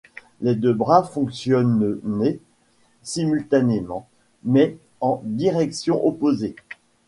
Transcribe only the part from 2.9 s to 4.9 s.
simultanément mais